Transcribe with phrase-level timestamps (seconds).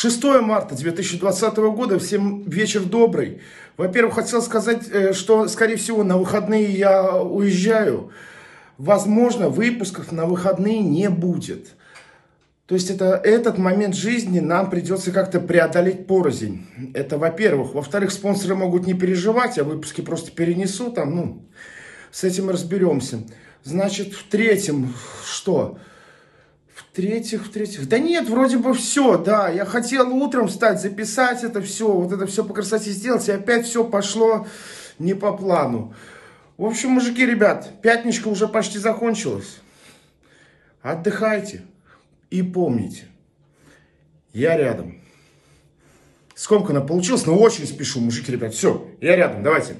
[0.00, 3.42] 6 марта 2020 года, всем вечер добрый.
[3.76, 8.10] Во-первых, хотел сказать, э, что, скорее всего, на выходные я уезжаю.
[8.78, 11.72] Возможно, выпусков на выходные не будет.
[12.64, 16.66] То есть это, этот момент жизни нам придется как-то преодолеть порознь.
[16.94, 17.74] Это во-первых.
[17.74, 21.44] Во-вторых, спонсоры могут не переживать, а выпуски просто перенесу там, ну,
[22.10, 23.18] с этим разберемся.
[23.64, 24.94] Значит, в-третьем,
[25.26, 25.76] что?
[26.88, 31.90] В-третьих, в-третьих, да нет, вроде бы все, да, я хотел утром встать, записать это все,
[31.90, 34.46] вот это все по красоте сделать, и опять все пошло
[34.98, 35.94] не по плану.
[36.56, 39.60] В общем, мужики, ребят, пятничка уже почти закончилась.
[40.82, 41.62] Отдыхайте
[42.30, 43.04] и помните,
[44.32, 45.00] я рядом.
[46.34, 48.54] Скомканно получилось, но очень спешу, мужики, ребят.
[48.54, 49.76] Все, я рядом, давайте.